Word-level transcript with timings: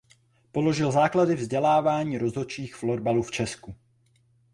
Položil 0.51 0.91
základy 0.91 1.35
vzdělávání 1.35 2.17
rozhodčích 2.17 2.75
florbalu 2.75 3.21
v 3.23 3.31
Česku. 3.31 3.75